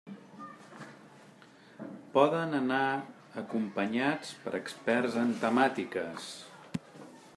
Poden 2.15 2.55
anar 2.59 2.81
acompanyats 3.43 4.33
per 4.47 4.55
experts 4.61 5.19
en 5.25 5.35
temàtiques. 5.45 6.31